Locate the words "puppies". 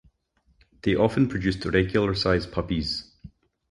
2.47-3.07